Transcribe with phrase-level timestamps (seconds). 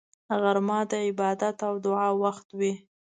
[0.41, 2.73] غرمه د عبادت او دعا وخت وي